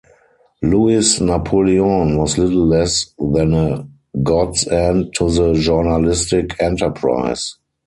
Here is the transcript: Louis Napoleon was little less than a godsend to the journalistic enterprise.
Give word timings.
Louis 0.63 1.19
Napoleon 1.21 2.17
was 2.17 2.39
little 2.39 2.65
less 2.65 3.13
than 3.19 3.53
a 3.53 3.87
godsend 4.23 5.13
to 5.13 5.29
the 5.29 5.53
journalistic 5.53 6.59
enterprise. 6.59 7.57